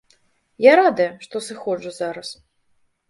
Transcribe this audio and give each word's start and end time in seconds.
Я 0.65 0.71
радая, 0.79 1.07
што 1.25 1.35
сыходжу 1.49 1.93
зараз. 2.01 2.33